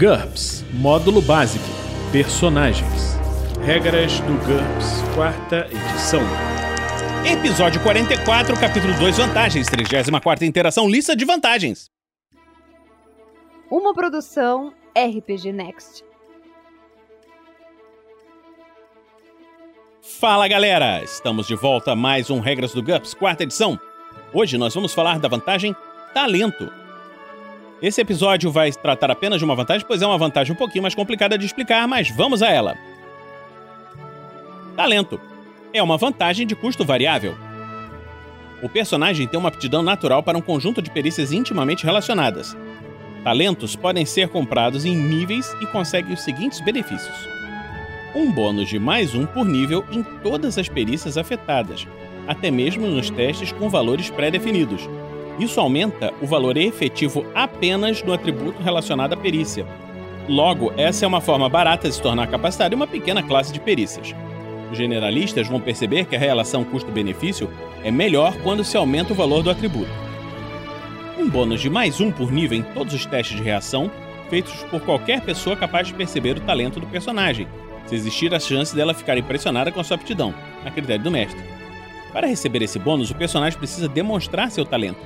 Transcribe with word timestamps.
GURPS 0.00 0.64
Módulo 0.72 1.20
Básico 1.20 1.62
Personagens 2.10 3.18
Regras 3.62 4.18
do 4.20 4.32
GURPS, 4.46 5.02
quarta 5.14 5.68
edição. 5.70 6.22
Episódio 7.30 7.82
44, 7.82 8.58
capítulo 8.58 8.94
2, 8.94 9.18
vantagens. 9.18 9.66
34 9.66 10.46
interação, 10.46 10.88
lista 10.88 11.14
de 11.14 11.26
vantagens. 11.26 11.90
Uma 13.70 13.92
produção 13.92 14.72
RPG 14.96 15.52
Next. 15.52 16.02
Fala 20.00 20.48
galera, 20.48 21.04
estamos 21.04 21.46
de 21.46 21.54
volta 21.54 21.92
a 21.92 21.96
mais 21.96 22.30
um 22.30 22.40
Regras 22.40 22.72
do 22.72 22.82
GURPS, 22.82 23.12
quarta 23.12 23.42
edição. 23.42 23.78
Hoje 24.32 24.56
nós 24.56 24.74
vamos 24.74 24.94
falar 24.94 25.18
da 25.18 25.28
vantagem 25.28 25.76
Talento. 26.14 26.79
Esse 27.82 28.00
episódio 28.00 28.50
vai 28.50 28.70
tratar 28.72 29.10
apenas 29.10 29.38
de 29.38 29.44
uma 29.44 29.54
vantagem, 29.54 29.86
pois 29.86 30.02
é 30.02 30.06
uma 30.06 30.18
vantagem 30.18 30.52
um 30.52 30.56
pouquinho 30.56 30.82
mais 30.82 30.94
complicada 30.94 31.38
de 31.38 31.46
explicar, 31.46 31.88
mas 31.88 32.10
vamos 32.10 32.42
a 32.42 32.50
ela. 32.50 32.76
Talento 34.76 35.18
é 35.72 35.82
uma 35.82 35.96
vantagem 35.96 36.46
de 36.46 36.54
custo 36.54 36.84
variável. 36.84 37.34
O 38.62 38.68
personagem 38.68 39.26
tem 39.26 39.40
uma 39.40 39.48
aptidão 39.48 39.82
natural 39.82 40.22
para 40.22 40.36
um 40.36 40.42
conjunto 40.42 40.82
de 40.82 40.90
perícias 40.90 41.32
intimamente 41.32 41.84
relacionadas. 41.84 42.54
Talentos 43.24 43.74
podem 43.76 44.04
ser 44.04 44.28
comprados 44.28 44.84
em 44.84 44.94
níveis 44.94 45.54
e 45.62 45.66
conseguem 45.66 46.12
os 46.12 46.20
seguintes 46.20 46.60
benefícios: 46.60 47.16
um 48.14 48.30
bônus 48.30 48.68
de 48.68 48.78
mais 48.78 49.14
um 49.14 49.24
por 49.24 49.46
nível 49.46 49.86
em 49.90 50.02
todas 50.02 50.58
as 50.58 50.68
perícias 50.68 51.16
afetadas, 51.16 51.86
até 52.28 52.50
mesmo 52.50 52.86
nos 52.86 53.08
testes 53.08 53.52
com 53.52 53.70
valores 53.70 54.10
pré-definidos, 54.10 54.86
isso 55.38 55.60
aumenta 55.60 56.12
o 56.20 56.26
valor 56.26 56.56
efetivo 56.56 57.24
apenas 57.34 58.02
no 58.02 58.12
atributo 58.12 58.62
relacionado 58.62 59.12
à 59.12 59.16
perícia. 59.16 59.66
Logo, 60.28 60.72
essa 60.76 61.04
é 61.04 61.08
uma 61.08 61.20
forma 61.20 61.48
barata 61.48 61.88
de 61.88 61.94
se 61.94 62.02
tornar 62.02 62.28
capacitado 62.28 62.74
em 62.74 62.76
uma 62.76 62.86
pequena 62.86 63.22
classe 63.22 63.52
de 63.52 63.60
perícias. 63.60 64.14
Os 64.70 64.78
generalistas 64.78 65.48
vão 65.48 65.60
perceber 65.60 66.04
que 66.04 66.14
a 66.14 66.18
relação 66.18 66.64
custo-benefício 66.64 67.50
é 67.82 67.90
melhor 67.90 68.36
quando 68.42 68.64
se 68.64 68.76
aumenta 68.76 69.12
o 69.12 69.16
valor 69.16 69.42
do 69.42 69.50
atributo. 69.50 69.90
Um 71.18 71.28
bônus 71.28 71.60
de 71.60 71.68
mais 71.68 72.00
um 72.00 72.10
por 72.10 72.30
nível 72.30 72.58
em 72.58 72.62
todos 72.62 72.94
os 72.94 73.04
testes 73.04 73.36
de 73.36 73.42
reação, 73.42 73.90
feitos 74.28 74.62
por 74.70 74.80
qualquer 74.82 75.20
pessoa 75.20 75.56
capaz 75.56 75.88
de 75.88 75.94
perceber 75.94 76.36
o 76.36 76.40
talento 76.40 76.78
do 76.78 76.86
personagem, 76.86 77.48
se 77.86 77.94
existir 77.94 78.32
a 78.32 78.38
chance 78.38 78.74
dela 78.74 78.94
ficar 78.94 79.18
impressionada 79.18 79.72
com 79.72 79.80
a 79.80 79.84
sua 79.84 79.96
aptidão, 79.96 80.32
a 80.64 80.70
critério 80.70 81.02
do 81.02 81.10
mestre. 81.10 81.59
Para 82.12 82.26
receber 82.26 82.62
esse 82.62 82.78
bônus, 82.78 83.10
o 83.10 83.14
personagem 83.14 83.58
precisa 83.58 83.88
demonstrar 83.88 84.50
seu 84.50 84.64
talento, 84.64 84.98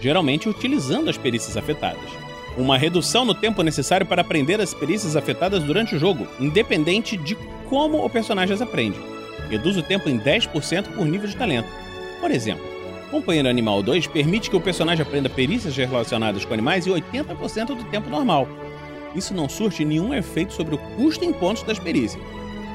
geralmente 0.00 0.48
utilizando 0.48 1.08
as 1.08 1.16
perícias 1.16 1.56
afetadas. 1.56 2.10
Uma 2.56 2.76
redução 2.76 3.24
no 3.24 3.34
tempo 3.34 3.62
necessário 3.62 4.06
para 4.06 4.22
aprender 4.22 4.60
as 4.60 4.74
perícias 4.74 5.16
afetadas 5.16 5.62
durante 5.62 5.94
o 5.94 5.98
jogo, 5.98 6.26
independente 6.38 7.16
de 7.16 7.36
como 7.68 8.04
o 8.04 8.10
personagem 8.10 8.54
as 8.54 8.60
aprende. 8.60 8.98
Reduz 9.48 9.76
o 9.76 9.82
tempo 9.82 10.08
em 10.08 10.18
10% 10.18 10.94
por 10.94 11.06
nível 11.06 11.28
de 11.28 11.36
talento. 11.36 11.68
Por 12.20 12.30
exemplo, 12.30 12.64
Companheiro 13.10 13.48
Animal 13.48 13.82
2 13.82 14.06
permite 14.08 14.50
que 14.50 14.56
o 14.56 14.60
personagem 14.60 15.02
aprenda 15.02 15.28
perícias 15.28 15.76
relacionadas 15.76 16.44
com 16.44 16.54
animais 16.54 16.86
em 16.86 16.90
80% 16.90 17.66
do 17.66 17.84
tempo 17.84 18.10
normal. 18.10 18.46
Isso 19.14 19.34
não 19.34 19.48
surte 19.48 19.84
nenhum 19.84 20.14
efeito 20.14 20.52
sobre 20.52 20.74
o 20.74 20.78
custo 20.78 21.24
em 21.24 21.32
pontos 21.32 21.62
das 21.62 21.78
perícias. 21.78 22.22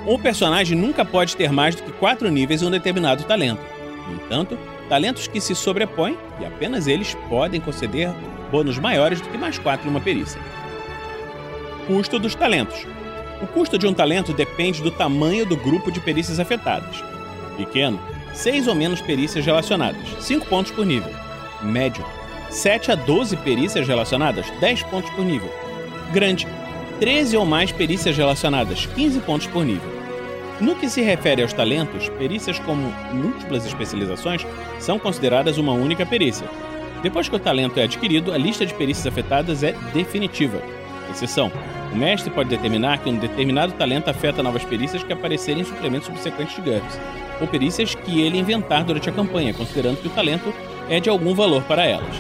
Um 0.06 0.20
personagem 0.20 0.78
nunca 0.78 1.06
pode 1.06 1.36
ter 1.36 1.52
mais 1.52 1.76
do 1.76 1.84
que 1.84 1.92
4 1.94 2.30
níveis 2.30 2.62
em 2.62 2.66
um 2.66 2.72
determinado 2.72 3.24
talento. 3.24 3.62
No 4.08 4.16
entanto, 4.16 4.58
talentos 4.88 5.28
que 5.28 5.42
se 5.42 5.56
sobrepõem 5.56 6.18
e 6.40 6.46
apenas 6.46 6.88
eles 6.88 7.16
podem 7.30 7.60
conceder 7.60 8.10
bônus 8.52 8.78
maiores 8.78 9.22
do 9.22 9.30
que 9.30 9.38
mais 9.38 9.58
4 9.58 9.88
em 9.88 9.90
uma 9.90 10.00
perícia. 10.00 10.40
Custo 11.88 12.20
dos 12.20 12.36
talentos. 12.36 12.86
O 13.42 13.48
custo 13.48 13.78
de 13.78 13.86
um 13.86 13.94
talento 13.94 14.34
depende 14.34 14.82
do 14.82 14.92
tamanho 14.92 15.46
do 15.46 15.58
grupo 15.58 15.92
de 15.92 16.00
perícias 16.00 16.40
afetadas. 16.40 17.04
Pequeno, 17.58 18.00
6 18.34 18.68
ou 18.68 18.76
menos 18.76 19.02
perícias 19.02 19.46
relacionadas, 19.46 20.08
5 20.20 20.46
pontos 20.46 20.72
por 20.72 20.86
nível. 20.86 21.12
Médio, 21.62 22.06
7 22.50 22.92
a 22.92 22.96
12 22.96 23.38
perícias 23.38 23.88
relacionadas, 23.88 24.50
10 24.60 24.84
pontos 24.84 25.10
por 25.12 25.26
nível. 25.26 25.52
Grande, 26.14 26.48
13 27.00 27.38
ou 27.38 27.46
mais 27.46 27.72
perícias 27.72 28.16
relacionadas, 28.16 28.86
15 28.86 29.20
pontos 29.22 29.48
por 29.48 29.66
nível. 29.66 29.95
No 30.60 30.76
que 30.76 30.90
se 30.90 31.02
refere 31.02 31.42
aos 31.42 31.52
talentos, 31.52 32.08
perícias 32.10 32.60
como 32.60 32.94
múltiplas 33.12 33.66
especializações 33.66 34.46
são 34.80 34.98
consideradas 34.98 35.58
uma 35.58 35.74
única 35.74 36.06
perícia. 36.06 36.48
Depois 37.04 37.28
que 37.28 37.36
o 37.36 37.40
talento 37.40 37.78
é 37.78 37.84
adquirido, 37.84 38.32
a 38.32 38.38
lista 38.38 38.66
de 38.66 38.74
perícias 38.74 39.06
afetadas 39.06 39.64
é 39.64 39.74
definitiva. 39.94 40.62
Exceção: 41.12 41.52
o 41.92 41.96
mestre 41.96 42.32
pode 42.32 42.50
determinar 42.50 43.00
que 43.00 43.10
um 43.10 43.18
determinado 43.18 43.74
talento 43.74 44.10
afeta 44.10 44.42
novas 44.42 44.64
perícias 44.64 45.04
que 45.04 45.12
aparecerem 45.12 45.62
em 45.62 45.66
suplementos 45.66 46.08
subsequentes 46.08 46.56
de 46.56 46.62
GURPS, 46.62 47.00
ou 47.42 47.48
perícias 47.48 47.94
que 47.94 48.22
ele 48.22 48.40
inventar 48.40 48.86
durante 48.86 49.10
a 49.10 49.14
campanha, 49.14 49.54
considerando 49.54 49.98
que 49.98 50.08
o 50.08 50.12
talento 50.12 50.54
é 50.90 51.02
de 51.02 51.10
algum 51.10 51.36
valor 51.36 51.64
para 51.64 51.86
elas. 51.86 52.16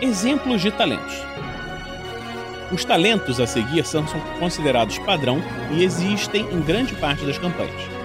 Exemplos 0.00 0.62
de 0.62 0.70
talentos. 0.70 1.14
Os 2.70 2.84
talentos 2.84 3.40
a 3.40 3.46
seguir 3.46 3.84
são 3.86 4.04
considerados 4.38 4.98
padrão 4.98 5.42
e 5.72 5.82
existem 5.82 6.42
em 6.52 6.60
grande 6.60 6.94
parte 6.94 7.24
das 7.24 7.38
campanhas. 7.38 7.98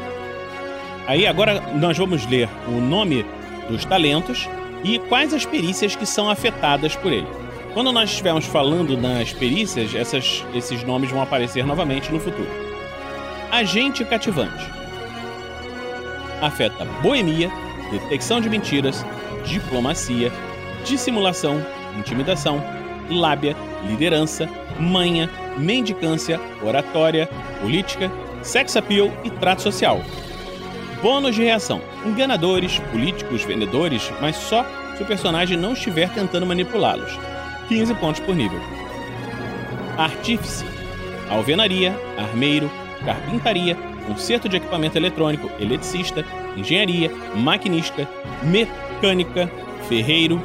Aí 1.06 1.28
agora 1.28 1.59
nós 1.75 1.97
vamos 1.97 2.25
ler 2.25 2.47
o 2.68 2.79
nome 2.79 3.25
dos 3.69 3.84
talentos 3.84 4.47
e 4.84 5.00
quais 5.00 5.34
as 5.34 5.46
perícias 5.46 5.96
que 5.96 6.06
são 6.06 6.29
afetadas 6.29 6.96
por 6.96 7.12
ele. 7.12 7.28
Quando 7.73 7.91
nós 7.91 8.09
estivermos 8.09 8.46
falando 8.46 8.96
nas 8.96 9.34
perícias, 9.34 9.94
essas, 9.96 10.46
esses 10.53 10.84
nomes 10.84 11.09
vão 11.09 11.22
aparecer 11.22 11.66
novamente 11.66 12.12
no 12.12 12.19
futuro. 12.19 12.47
Agente 13.52 14.06
cativante. 14.06 14.63
Afeta 16.41 16.85
boemia, 17.02 17.52
detecção 17.91 18.40
de 18.40 18.50
mentiras, 18.50 19.06
diplomacia, 19.46 20.31
dissimulação, 20.85 21.66
intimidação, 21.97 22.63
lábia, 23.09 23.56
liderança, 23.88 24.49
manha, 24.79 25.29
mendicância, 25.57 26.39
oratória, 26.61 27.29
política, 27.61 28.11
sex 28.41 28.75
appeal 28.75 29.11
e 29.23 29.29
trato 29.29 29.61
social. 29.61 30.01
Bônus 31.01 31.35
de 31.35 31.44
reação: 31.44 31.81
enganadores, 32.05 32.79
políticos, 32.91 33.43
vendedores, 33.43 34.11
mas 34.22 34.35
só 34.35 34.66
se 34.95 35.03
o 35.03 35.05
personagem 35.05 35.57
não 35.57 35.73
estiver 35.73 36.09
tentando 36.13 36.45
manipulá-los. 36.45 37.17
15 37.67 37.93
pontos 37.95 38.22
por 38.22 38.35
nível. 38.35 38.59
Artífice: 39.97 40.66
alvenaria, 41.29 41.95
armeiro, 42.17 42.69
carpintaria, 43.05 43.75
conserto 44.07 44.49
de 44.49 44.57
equipamento 44.57 44.97
eletrônico, 44.97 45.49
eletricista, 45.59 46.25
engenharia, 46.55 47.11
maquinista, 47.35 48.07
mecânica, 48.43 49.49
ferreiro, 49.88 50.41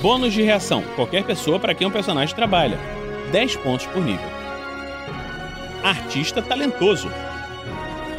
Bônus 0.00 0.32
de 0.32 0.42
reação: 0.42 0.82
qualquer 0.94 1.24
pessoa 1.24 1.58
para 1.58 1.74
quem 1.74 1.86
um 1.86 1.90
personagem 1.90 2.34
trabalha. 2.34 2.78
10 3.32 3.56
pontos 3.56 3.86
por 3.86 4.00
nível. 4.00 4.26
Artista 5.82 6.40
talentoso: 6.40 7.10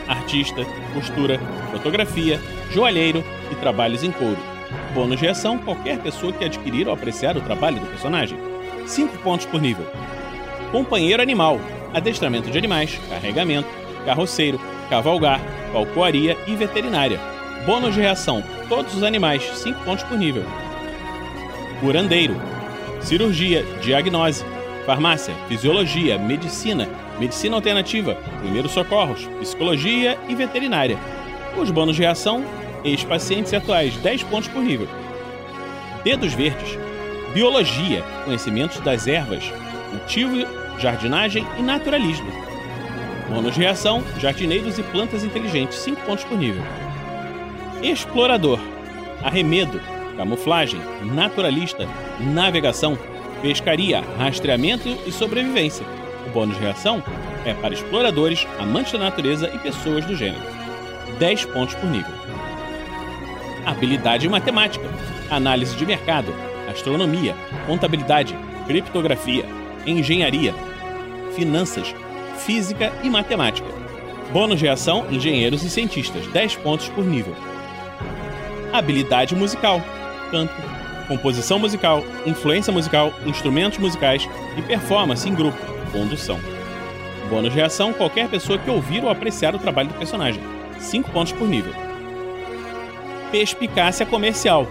artista, 0.08 0.66
costura, 0.94 1.40
fotografia, 1.72 2.40
joalheiro 2.72 3.24
e 3.50 3.56
trabalhos 3.56 4.04
em 4.04 4.12
couro. 4.12 4.38
Bônus 4.94 5.20
de 5.20 5.26
reação: 5.26 5.58
qualquer 5.58 6.00
pessoa 6.00 6.34
que 6.34 6.44
adquirir 6.44 6.86
ou 6.86 6.94
apreciar 6.94 7.38
o 7.38 7.42
trabalho 7.42 7.80
do 7.80 7.88
personagem. 7.88 8.38
5 8.86 9.18
pontos 9.20 9.46
por 9.46 9.62
nível. 9.62 9.86
Companheiro 10.74 11.24
animal: 11.24 11.62
adestramento 11.94 12.52
de 12.52 12.58
animais, 12.58 13.00
carregamento, 13.08 13.70
carroceiro, 14.06 14.60
cavalgar, 14.90 15.40
falcoaria 15.72 16.36
e 16.46 16.56
veterinária. 16.56 17.22
Bônus 17.66 17.96
de 17.96 18.02
reação: 18.02 18.44
todos 18.68 18.94
os 18.96 19.04
animais, 19.04 19.44
5 19.60 19.80
pontos 19.86 20.04
por 20.04 20.18
nível 20.18 20.44
curandeiro, 21.80 22.36
cirurgia, 23.02 23.64
diagnose, 23.82 24.44
farmácia, 24.86 25.34
fisiologia, 25.48 26.18
medicina, 26.18 26.88
medicina 27.20 27.56
alternativa, 27.56 28.16
primeiros 28.42 28.72
socorros, 28.72 29.28
psicologia 29.40 30.18
e 30.28 30.36
veterinária. 30.36 30.98
Os 31.58 31.72
bônus 31.72 31.96
de 31.96 32.02
reação, 32.02 32.44
ex-pacientes 32.84 33.54
atuais, 33.54 33.96
10 33.98 34.24
pontos 34.24 34.50
por 34.50 34.62
nível. 34.62 34.88
Dedos 36.04 36.34
verdes, 36.34 36.78
biologia, 37.34 38.04
conhecimentos 38.26 38.80
das 38.80 39.08
ervas, 39.08 39.44
cultivo, 39.92 40.46
jardinagem 40.80 41.46
e 41.58 41.62
naturalismo. 41.62 42.32
Bônus 43.30 43.54
de 43.54 43.60
reação, 43.60 44.04
jardineiros 44.18 44.80
e 44.80 44.84
plantas 44.84 45.24
inteligentes, 45.24 45.78
5 45.80 46.02
pontos 46.02 46.24
por 46.24 46.38
nível. 46.38 46.64
Explorador, 47.84 48.60
arremedo, 49.24 49.80
camuflagem, 50.20 50.82
naturalista, 51.02 51.88
navegação, 52.20 53.00
pescaria, 53.42 54.04
rastreamento 54.18 54.90
e 55.08 55.14
sobrevivência. 55.14 55.86
O 56.28 56.30
bônus 56.32 56.58
de 56.58 56.62
reação 56.62 57.02
é 57.46 57.54
para 57.54 57.74
exploradores, 57.74 58.46
amantes 58.60 58.92
da 58.92 59.00
natureza 59.00 59.50
e 59.54 59.58
pessoas 59.60 60.04
do 60.04 60.18
gênero. 60.18 60.44
10 61.18 61.46
pontos 61.46 61.74
por 61.76 61.90
nível. 61.90 62.12
Habilidade 63.66 64.28
matemática, 64.28 64.86
análise 65.32 65.74
de 65.78 65.86
mercado, 65.86 66.34
astronomia, 66.70 67.34
contabilidade, 67.66 68.38
criptografia, 68.68 69.46
engenharia. 69.88 70.54
finanças, 71.34 71.96
física 72.40 72.92
e 73.04 73.10
matemática. 73.10 73.70
Bônus 74.34 74.60
de 74.60 74.68
ação, 74.68 75.06
engenheiros 75.10 75.64
e 75.64 75.70
cientistas, 75.70 76.28
10 76.28 76.58
pontos 76.58 76.90
por 76.90 77.06
nível. 77.06 77.34
Habilidade 78.74 79.34
musical, 79.36 79.82
canto, 80.30 80.54
composição 81.08 81.60
musical, 81.60 82.04
influência 82.26 82.72
musical, 82.72 83.14
instrumentos 83.26 83.80
musicais 83.80 84.30
e 84.58 84.62
performance 84.62 85.28
em 85.28 85.34
grupo, 85.34 85.58
condução. 85.92 86.40
Bônus 87.30 87.54
de 87.54 87.62
ação, 87.62 87.94
qualquer 87.94 88.28
pessoa 88.28 88.58
que 88.58 88.70
ouvir 88.70 89.04
ou 89.04 89.10
apreciar 89.10 89.56
o 89.56 89.60
trabalho 89.60 89.90
do 89.90 89.96
personagem, 89.96 90.42
5 90.80 91.12
pontos 91.12 91.32
por 91.34 91.48
nível. 91.48 91.74
Perspicácia 93.32 94.06
comercial, 94.06 94.68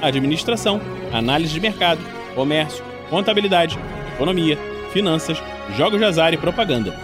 administração, 0.00 0.80
análise 1.12 1.52
de 1.52 1.60
mercado, 1.60 2.00
comércio, 2.34 2.84
contabilidade, 3.10 3.78
economia, 4.14 4.58
finanças, 4.92 5.42
jogos 5.76 5.98
de 5.98 6.04
azar 6.04 6.32
e 6.32 6.38
propaganda. 6.38 6.94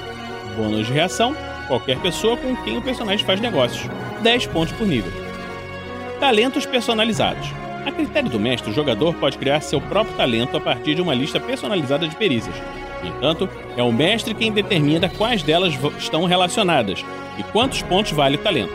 Bônus 0.57 0.87
de 0.87 0.93
reação, 0.93 1.37
qualquer 1.69 1.99
pessoa 1.99 2.37
com 2.37 2.57
quem 2.57 2.79
o 2.79 2.83
personagem 2.83 3.25
faz 3.27 3.41
negócios, 3.41 3.91
10 4.23 4.47
pontos 4.47 4.73
por 4.75 4.87
nível. 4.87 5.12
Talentos 6.21 6.65
personalizados. 6.65 7.63
A 7.87 7.93
critério 7.93 8.31
do 8.31 8.41
mestre, 8.41 8.71
o 8.71 8.75
jogador 8.75 9.15
pode 9.15 9.37
criar 9.37 9.61
seu 9.61 9.81
próprio 9.81 10.17
talento 10.17 10.57
a 10.57 10.61
partir 10.61 10.95
de 10.95 11.03
uma 11.03 11.15
lista 11.15 11.39
personalizada 11.39 12.09
de 12.09 12.17
perícias. 12.17 12.55
No 13.03 13.11
entanto, 13.11 13.49
é 13.77 13.83
o 13.83 13.93
mestre 13.93 14.33
quem 14.35 14.51
determina 14.51 15.09
quais 15.09 15.43
delas 15.43 15.75
estão 15.99 16.25
relacionadas 16.25 17.05
e 17.39 17.43
quantos 17.43 17.83
pontos 17.83 18.13
vale 18.13 18.37
o 18.37 18.43
talento. 18.43 18.73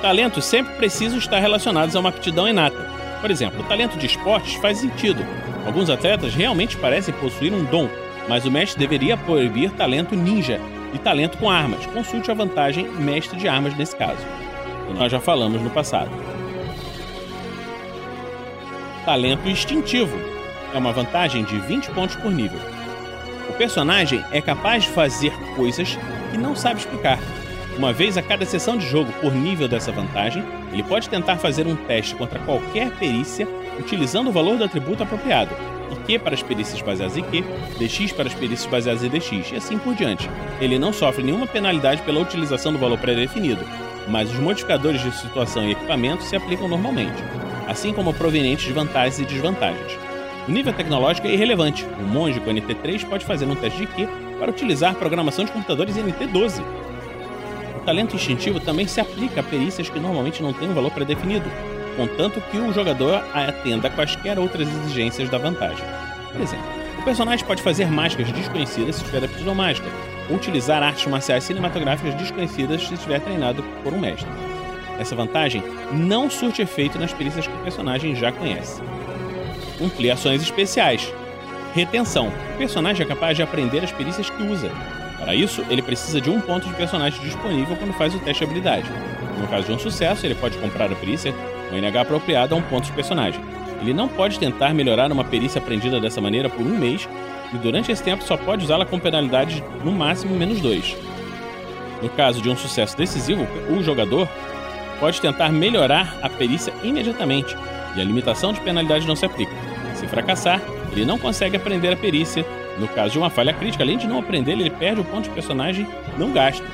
Talentos 0.00 0.44
sempre 0.44 0.74
precisam 0.74 1.18
estar 1.18 1.40
relacionados 1.40 1.96
a 1.96 2.00
uma 2.00 2.10
aptidão 2.10 2.48
inata. 2.48 2.92
Por 3.20 3.30
exemplo, 3.30 3.60
o 3.60 3.64
talento 3.64 3.98
de 3.98 4.06
esportes 4.06 4.54
faz 4.56 4.78
sentido. 4.78 5.24
Alguns 5.66 5.90
atletas 5.90 6.34
realmente 6.34 6.76
parecem 6.76 7.14
possuir 7.14 7.52
um 7.52 7.64
dom, 7.64 7.88
mas 8.28 8.44
o 8.44 8.50
mestre 8.50 8.78
deveria 8.78 9.16
proibir 9.16 9.70
talento 9.70 10.14
ninja 10.14 10.60
e 10.92 10.98
talento 10.98 11.38
com 11.38 11.50
armas. 11.50 11.86
Consulte 11.86 12.30
a 12.30 12.34
vantagem 12.34 12.86
mestre 12.86 13.36
de 13.36 13.48
armas 13.48 13.76
nesse 13.76 13.96
caso. 13.96 14.24
Nós 14.94 15.10
já 15.10 15.18
falamos 15.18 15.60
no 15.60 15.70
passado. 15.70 16.10
Talento 19.04 19.46
instintivo 19.46 20.16
é 20.72 20.78
uma 20.78 20.90
vantagem 20.90 21.44
de 21.44 21.58
20 21.58 21.90
pontos 21.90 22.16
por 22.16 22.32
nível. 22.32 22.58
O 23.50 23.52
personagem 23.52 24.24
é 24.32 24.40
capaz 24.40 24.84
de 24.84 24.88
fazer 24.88 25.30
coisas 25.54 25.98
que 26.30 26.38
não 26.38 26.56
sabe 26.56 26.80
explicar. 26.80 27.18
Uma 27.76 27.92
vez 27.92 28.16
a 28.16 28.22
cada 28.22 28.46
sessão 28.46 28.78
de 28.78 28.88
jogo 28.88 29.12
por 29.20 29.34
nível 29.34 29.68
dessa 29.68 29.92
vantagem, 29.92 30.42
ele 30.72 30.82
pode 30.82 31.10
tentar 31.10 31.36
fazer 31.36 31.66
um 31.66 31.76
teste 31.76 32.14
contra 32.14 32.38
qualquer 32.40 32.92
perícia 32.92 33.46
utilizando 33.78 34.28
o 34.28 34.32
valor 34.32 34.56
do 34.56 34.64
atributo 34.64 35.02
apropriado, 35.02 35.54
IQ 35.92 36.20
para 36.20 36.34
as 36.34 36.42
perícias 36.42 36.80
baseadas 36.80 37.18
em 37.18 37.24
Q, 37.24 37.44
DX 37.78 38.10
para 38.12 38.28
as 38.28 38.34
perícias 38.34 38.70
baseadas 38.70 39.04
em 39.04 39.10
DX 39.10 39.52
e 39.52 39.56
assim 39.56 39.76
por 39.76 39.94
diante. 39.94 40.30
Ele 40.62 40.78
não 40.78 40.94
sofre 40.94 41.22
nenhuma 41.22 41.46
penalidade 41.46 42.00
pela 42.02 42.20
utilização 42.20 42.72
do 42.72 42.78
valor 42.78 42.96
pré-definido, 42.96 43.66
mas 44.08 44.30
os 44.30 44.38
modificadores 44.38 45.02
de 45.02 45.12
situação 45.12 45.64
e 45.64 45.72
equipamento 45.72 46.22
se 46.22 46.36
aplicam 46.36 46.68
normalmente, 46.68 47.22
assim 47.68 47.92
como 47.92 48.12
provenientes 48.12 48.66
de 48.66 48.72
vantagens 48.72 49.18
e 49.18 49.24
desvantagens. 49.24 49.98
O 50.46 50.50
nível 50.50 50.72
tecnológico 50.72 51.26
é 51.26 51.32
irrelevante. 51.32 51.86
O 51.98 52.02
monge 52.02 52.38
com 52.40 52.50
NT3 52.50 53.06
pode 53.08 53.24
fazer 53.24 53.46
um 53.46 53.54
teste 53.54 53.78
de 53.78 53.86
Q 53.86 54.08
para 54.38 54.50
utilizar 54.50 54.94
programação 54.94 55.44
de 55.44 55.52
computadores 55.52 55.96
NT12. 55.96 56.62
O 57.76 57.80
talento 57.84 58.14
instintivo 58.14 58.60
também 58.60 58.86
se 58.86 59.00
aplica 59.00 59.40
a 59.40 59.44
perícias 59.44 59.88
que 59.88 59.98
normalmente 59.98 60.42
não 60.42 60.52
têm 60.52 60.68
um 60.68 60.74
valor 60.74 60.90
pré-definido, 60.90 61.50
contanto 61.96 62.42
que 62.50 62.58
o 62.58 62.72
jogador 62.72 63.24
atenda 63.32 63.88
a 63.88 63.90
quaisquer 63.90 64.38
outras 64.38 64.68
exigências 64.68 65.30
da 65.30 65.38
vantagem. 65.38 65.84
Por 66.32 66.40
exemplo, 66.40 66.66
o 66.98 67.02
personagem 67.04 67.46
pode 67.46 67.62
fazer 67.62 67.86
mágicas 67.86 68.30
desconhecidas 68.32 68.96
se 68.96 69.04
tiver 69.04 69.24
aptidão 69.24 69.54
mágica, 69.54 69.88
ou 70.28 70.36
utilizar 70.36 70.82
artes 70.82 71.06
marciais 71.06 71.44
cinematográficas 71.44 72.14
desconhecidas 72.14 72.86
se 72.86 72.94
estiver 72.94 73.20
treinado 73.20 73.62
por 73.82 73.92
um 73.92 74.00
mestre. 74.00 74.28
Essa 74.98 75.16
vantagem 75.16 75.62
não 75.92 76.30
surte 76.30 76.62
efeito 76.62 76.98
nas 76.98 77.12
perícias 77.12 77.46
que 77.46 77.54
o 77.54 77.62
personagem 77.62 78.14
já 78.14 78.30
conhece. 78.30 78.80
Cumprir 79.78 80.10
ações 80.10 80.42
especiais. 80.42 81.12
Retenção. 81.74 82.28
O 82.54 82.58
personagem 82.58 83.04
é 83.04 83.08
capaz 83.08 83.36
de 83.36 83.42
aprender 83.42 83.82
as 83.82 83.92
perícias 83.92 84.30
que 84.30 84.42
usa. 84.42 84.70
Para 85.18 85.34
isso, 85.34 85.64
ele 85.68 85.82
precisa 85.82 86.20
de 86.20 86.30
um 86.30 86.40
ponto 86.40 86.68
de 86.68 86.74
personagem 86.74 87.20
disponível 87.22 87.76
quando 87.76 87.92
faz 87.94 88.14
o 88.14 88.18
teste 88.18 88.44
de 88.44 88.50
habilidade. 88.50 88.88
No 89.40 89.48
caso 89.48 89.66
de 89.66 89.72
um 89.72 89.78
sucesso, 89.78 90.24
ele 90.24 90.34
pode 90.34 90.56
comprar 90.58 90.90
a 90.90 90.94
perícia 90.94 91.34
um 91.72 91.76
NH 91.76 92.00
apropriado 92.00 92.54
a 92.54 92.58
um 92.58 92.62
ponto 92.62 92.84
de 92.84 92.92
personagem. 92.92 93.40
Ele 93.80 93.92
não 93.92 94.08
pode 94.08 94.38
tentar 94.38 94.72
melhorar 94.72 95.10
uma 95.10 95.24
perícia 95.24 95.60
aprendida 95.60 96.00
dessa 96.00 96.20
maneira 96.20 96.48
por 96.48 96.64
um 96.64 96.78
mês 96.78 97.08
e 97.52 97.56
durante 97.58 97.90
esse 97.90 98.02
tempo 98.02 98.24
só 98.24 98.36
pode 98.36 98.64
usá-la 98.64 98.86
com 98.86 98.98
penalidade 98.98 99.62
no 99.84 99.92
máximo 99.92 100.36
menos 100.36 100.60
2. 100.60 100.96
No 102.02 102.08
caso 102.10 102.40
de 102.40 102.50
um 102.50 102.56
sucesso 102.56 102.96
decisivo, 102.96 103.46
o 103.70 103.82
jogador 103.82 104.28
pode 104.98 105.20
tentar 105.20 105.50
melhorar 105.50 106.16
a 106.22 106.28
perícia 106.28 106.72
imediatamente 106.82 107.56
e 107.96 108.00
a 108.00 108.04
limitação 108.04 108.52
de 108.52 108.60
penalidade 108.60 109.06
não 109.06 109.16
se 109.16 109.24
aplica. 109.24 109.52
Se 109.94 110.06
fracassar, 110.06 110.60
ele 110.92 111.04
não 111.04 111.18
consegue 111.18 111.56
aprender 111.56 111.92
a 111.92 111.96
perícia. 111.96 112.44
No 112.78 112.88
caso 112.88 113.12
de 113.12 113.18
uma 113.18 113.30
falha 113.30 113.52
crítica, 113.52 113.84
além 113.84 113.98
de 113.98 114.06
não 114.06 114.18
aprender, 114.18 114.52
ele 114.52 114.70
perde 114.70 115.00
o 115.00 115.04
ponto 115.04 115.24
de 115.24 115.30
personagem 115.30 115.86
não 116.18 116.32
gasto. 116.32 116.64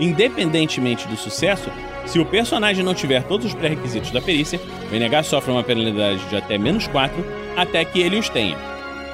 Independentemente 0.00 1.06
do 1.06 1.16
sucesso, 1.16 1.70
se 2.06 2.18
o 2.18 2.24
personagem 2.24 2.84
não 2.84 2.94
tiver 2.94 3.22
todos 3.22 3.46
os 3.46 3.54
pré-requisitos 3.54 4.10
da 4.10 4.20
perícia, 4.20 4.60
o 4.90 4.94
NH 4.94 5.24
sofre 5.24 5.52
uma 5.52 5.62
penalidade 5.62 6.24
de 6.28 6.36
até 6.36 6.58
menos 6.58 6.86
4 6.86 7.24
até 7.56 7.84
que 7.84 8.00
ele 8.00 8.18
os 8.18 8.28
tenha. 8.28 8.56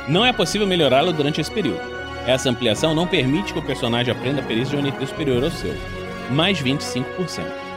Não 0.08 0.24
é 0.24 0.32
possível 0.32 0.66
melhorá-lo 0.66 1.12
durante 1.12 1.40
esse 1.40 1.50
período. 1.50 1.80
Essa 2.26 2.50
ampliação 2.50 2.94
não 2.94 3.06
permite 3.06 3.52
que 3.52 3.58
o 3.58 3.62
personagem 3.62 4.12
aprenda 4.12 4.40
a 4.40 4.44
perícia 4.44 4.76
de 4.76 4.84
um 4.84 4.88
NT 4.88 5.06
superior 5.06 5.42
ao 5.42 5.50
seu, 5.50 5.74
mais 6.30 6.60
25%. 6.62 7.69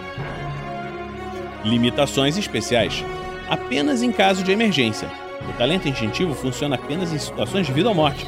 Limitações 1.64 2.38
especiais. 2.38 3.04
Apenas 3.50 4.02
em 4.02 4.12
caso 4.12 4.44
de 4.44 4.52
emergência. 4.52 5.10
O 5.50 5.54
talento 5.58 5.88
instintivo 5.88 6.34
funciona 6.34 6.76
apenas 6.76 7.12
em 7.12 7.18
situações 7.18 7.68
de 7.68 7.74
vida 7.74 7.90
ou 7.90 7.96
morte, 7.96 8.26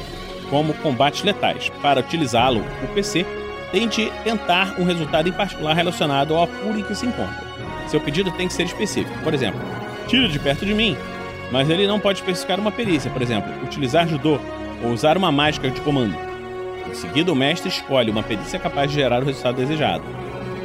como 0.50 0.74
combates 0.74 1.22
letais. 1.22 1.70
Para 1.82 2.00
utilizá-lo, 2.00 2.64
o 2.82 2.88
PC 2.94 3.24
Tente 3.72 4.12
tentar 4.22 4.76
um 4.78 4.84
resultado 4.84 5.28
em 5.28 5.32
particular 5.32 5.74
relacionado 5.74 6.34
ao 6.34 6.44
apuro 6.44 6.78
em 6.78 6.82
que 6.82 6.94
se 6.94 7.04
encontra. 7.04 7.44
Seu 7.88 8.00
pedido 8.00 8.30
tem 8.30 8.46
que 8.46 8.54
ser 8.54 8.64
específico. 8.64 9.18
Por 9.22 9.34
exemplo, 9.34 9.60
tire 10.06 10.28
de 10.28 10.38
perto 10.38 10.64
de 10.64 10.72
mim, 10.72 10.96
mas 11.50 11.68
ele 11.68 11.86
não 11.86 11.98
pode 11.98 12.20
especificar 12.20 12.60
uma 12.60 12.70
perícia, 12.70 13.10
por 13.10 13.22
exemplo, 13.22 13.52
utilizar 13.64 14.08
judô 14.08 14.38
ou 14.82 14.92
usar 14.92 15.16
uma 15.16 15.32
mágica 15.32 15.70
de 15.70 15.80
comando. 15.80 16.16
Em 16.88 16.94
seguida, 16.94 17.32
o 17.32 17.36
mestre 17.36 17.68
escolhe 17.68 18.10
uma 18.10 18.22
perícia 18.22 18.58
capaz 18.58 18.90
de 18.90 18.96
gerar 18.96 19.22
o 19.22 19.26
resultado 19.26 19.56
desejado. 19.56 20.04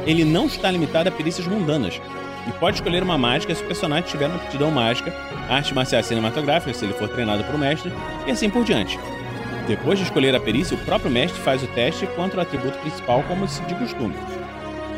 Ele 0.06 0.24
não 0.24 0.46
está 0.46 0.70
limitado 0.70 1.08
a 1.08 1.12
perícias 1.12 1.46
mundanas 1.46 2.00
e 2.46 2.52
pode 2.52 2.76
escolher 2.76 3.02
uma 3.02 3.16
mágica 3.16 3.54
se 3.54 3.62
o 3.62 3.66
personagem 3.66 4.10
tiver 4.10 4.26
uma 4.26 4.36
aptidão 4.36 4.70
mágica, 4.70 5.12
arte 5.48 5.74
marcial 5.74 6.02
cinematográfica 6.02 6.72
se 6.74 6.84
ele 6.84 6.94
for 6.94 7.08
treinado 7.08 7.44
por 7.44 7.54
um 7.54 7.58
mestre, 7.58 7.92
e 8.26 8.30
assim 8.30 8.50
por 8.50 8.64
diante. 8.64 8.98
Depois 9.66 9.98
de 9.98 10.04
escolher 10.04 10.34
a 10.34 10.40
perícia, 10.40 10.76
o 10.76 10.80
próprio 10.80 11.10
mestre 11.10 11.40
faz 11.40 11.62
o 11.62 11.66
teste 11.68 12.06
contra 12.08 12.38
o 12.38 12.42
atributo 12.42 12.78
principal, 12.78 13.22
como 13.28 13.46
de 13.46 13.74
costume. 13.76 14.14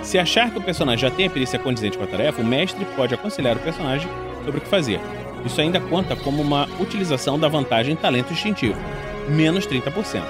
Se 0.03 0.19
achar 0.19 0.51
que 0.51 0.59
o 0.59 0.63
personagem 0.63 1.09
já 1.09 1.15
tem 1.15 1.27
a 1.27 1.31
perícia 1.31 1.59
condizente 1.59 1.99
com 1.99 2.05
a 2.05 2.07
tarefa, 2.07 2.41
o 2.41 2.45
mestre 2.45 2.85
pode 2.97 3.15
aconselhar 3.15 3.57
o 3.57 3.61
personagem 3.61 4.09
sobre 4.45 4.59
o 4.59 4.61
que 4.61 4.69
fazer. 4.69 5.01
Isso 5.45 5.61
ainda 5.61 5.81
conta 5.81 6.17
como 6.17 6.41
uma 6.41 6.67
utilização 6.81 7.39
da 7.39 7.49
vantagem 7.49 7.97
talento 7.97 8.33
instintivo, 8.33 8.79
menos 9.29 9.67
30%. 9.67 10.23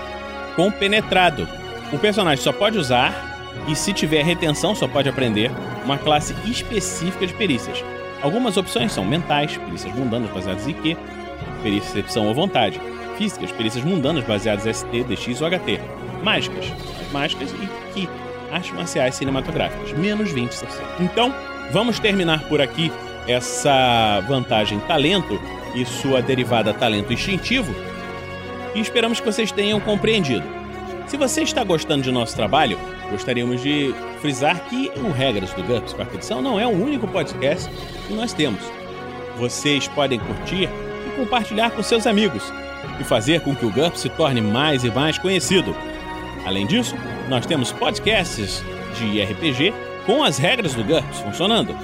Compenetrado. 0.56 1.48
O 1.92 1.98
personagem 1.98 2.42
só 2.42 2.52
pode 2.52 2.78
usar, 2.78 3.33
e 3.68 3.74
se 3.74 3.92
tiver 3.92 4.24
retenção, 4.24 4.74
só 4.74 4.86
pode 4.86 5.08
aprender, 5.08 5.50
uma 5.84 5.98
classe 5.98 6.34
específica 6.44 7.26
de 7.26 7.34
perícias. 7.34 7.82
Algumas 8.22 8.56
opções 8.56 8.92
são 8.92 9.04
mentais, 9.04 9.56
perícias 9.56 9.94
mundanas 9.94 10.30
baseadas 10.30 10.66
em 10.66 10.72
Q, 10.72 10.96
percepção 11.62 12.26
ou 12.26 12.34
vontade 12.34 12.80
físicas, 13.16 13.52
perícias 13.52 13.84
mundanas 13.84 14.24
baseadas 14.24 14.66
em 14.66 14.72
ST, 14.72 15.04
DX 15.04 15.40
ou 15.40 15.48
HT. 15.48 15.80
Mágicas, 16.22 16.66
mágicas 17.12 17.52
e 17.52 17.92
Ki, 17.92 18.08
artes 18.50 18.72
marciais 18.72 19.14
cinematográficas, 19.14 19.92
menos 19.92 20.32
20%. 20.32 20.66
Então, 21.00 21.34
vamos 21.70 21.98
terminar 21.98 22.44
por 22.48 22.60
aqui 22.60 22.90
essa 23.26 24.20
vantagem 24.28 24.78
talento 24.80 25.40
e 25.74 25.84
sua 25.84 26.20
derivada 26.20 26.72
talento 26.72 27.12
instintivo 27.12 27.74
e 28.74 28.80
esperamos 28.80 29.20
que 29.20 29.26
vocês 29.26 29.52
tenham 29.52 29.80
compreendido. 29.80 30.63
Se 31.06 31.16
você 31.16 31.42
está 31.42 31.62
gostando 31.62 32.02
de 32.02 32.10
nosso 32.10 32.34
trabalho, 32.34 32.78
gostaríamos 33.10 33.62
de 33.62 33.94
frisar 34.20 34.58
que 34.68 34.90
o 34.96 35.10
Regras 35.12 35.52
do 35.52 35.62
GURPS 35.62 35.92
quarta 35.92 36.14
edição 36.16 36.40
não 36.40 36.58
é 36.58 36.66
o 36.66 36.70
único 36.70 37.06
podcast 37.06 37.70
que 38.06 38.14
nós 38.14 38.32
temos. 38.32 38.60
Vocês 39.36 39.86
podem 39.88 40.18
curtir 40.18 40.64
e 40.64 41.16
compartilhar 41.16 41.70
com 41.70 41.82
seus 41.82 42.06
amigos 42.06 42.42
e 42.98 43.04
fazer 43.04 43.40
com 43.40 43.54
que 43.54 43.66
o 43.66 43.70
GURPS 43.70 44.00
se 44.00 44.08
torne 44.08 44.40
mais 44.40 44.82
e 44.82 44.90
mais 44.90 45.18
conhecido. 45.18 45.76
Além 46.46 46.66
disso, 46.66 46.96
nós 47.28 47.44
temos 47.44 47.70
podcasts 47.70 48.64
de 48.98 49.22
RPG 49.22 49.74
com 50.06 50.24
as 50.24 50.38
regras 50.38 50.74
do 50.74 50.84
GURPS 50.84 51.20
funcionando. 51.20 51.76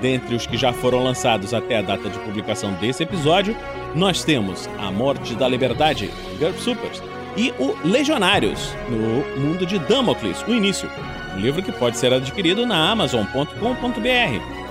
Dentre 0.00 0.34
os 0.34 0.46
que 0.46 0.56
já 0.56 0.72
foram 0.72 1.02
lançados 1.02 1.52
até 1.52 1.78
a 1.78 1.82
data 1.82 2.08
de 2.08 2.18
publicação 2.20 2.72
desse 2.74 3.02
episódio, 3.02 3.56
nós 3.94 4.24
temos 4.24 4.68
A 4.78 4.90
Morte 4.90 5.34
da 5.34 5.46
Liberdade, 5.46 6.10
GURPS 6.38 6.62
Supers, 6.62 7.02
e 7.36 7.52
o 7.58 7.76
Legionários, 7.84 8.74
no 8.88 9.40
mundo 9.40 9.66
de 9.66 9.78
Damocles, 9.78 10.42
o 10.46 10.50
início. 10.52 10.88
Um 11.34 11.40
livro 11.40 11.62
que 11.62 11.72
pode 11.72 11.98
ser 11.98 12.12
adquirido 12.12 12.64
na 12.66 12.90
Amazon.com.br. 12.90 14.64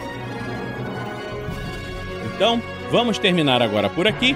Então, 2.35 2.61
vamos 2.89 3.19
terminar 3.19 3.61
agora 3.61 3.89
por 3.89 4.07
aqui 4.07 4.35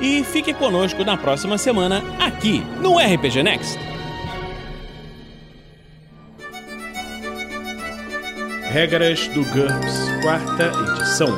e 0.00 0.22
fique 0.24 0.52
conosco 0.52 1.04
na 1.04 1.16
próxima 1.16 1.56
semana 1.56 2.02
aqui 2.18 2.62
no 2.80 2.98
RPG 2.98 3.42
Next. 3.42 3.78
Regras 8.70 9.28
do 9.28 9.44
GURPS, 9.44 10.10
quarta 10.20 10.72
edição. 10.90 11.28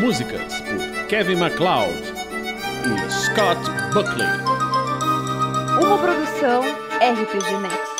Músicas 0.00 0.60
por 0.60 1.06
Kevin 1.06 1.36
MacLeod 1.36 2.02
e 2.84 3.10
Scott 3.10 3.85
Buckley. 3.96 4.26
Uma 5.82 5.96
produção 5.96 6.60
RPG 7.00 7.56
Next. 7.62 7.95